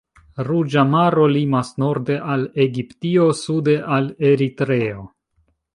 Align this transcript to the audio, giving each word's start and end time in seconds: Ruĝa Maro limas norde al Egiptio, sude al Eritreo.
Ruĝa 0.45 0.85
Maro 0.93 1.25
limas 1.33 1.69
norde 1.85 2.17
al 2.37 2.47
Egiptio, 2.67 3.29
sude 3.45 3.79
al 3.99 4.13
Eritreo. 4.33 5.11